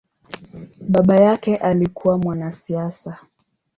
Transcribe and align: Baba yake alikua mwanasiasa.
Baba 0.89 1.15
yake 1.15 1.55
alikua 1.57 2.17
mwanasiasa. 2.17 3.19